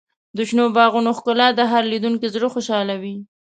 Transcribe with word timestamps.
د 0.35 0.37
شنو 0.49 0.65
باغونو 0.77 1.11
ښکلا 1.17 1.47
د 1.55 1.61
هر 1.71 1.83
لیدونکي 1.91 2.27
زړه 2.35 2.47
خوشحالوي. 2.53 3.15